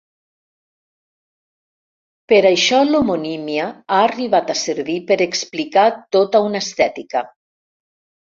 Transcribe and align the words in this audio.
Per 2.33 2.39
això 2.51 2.79
l'homonímia 2.93 3.67
ha 3.75 3.99
arribat 4.07 4.51
a 4.55 4.57
servir 4.63 4.97
per 5.13 5.19
explicar 5.27 5.85
tota 6.19 6.43
una 6.49 6.65
estètica. 6.67 7.25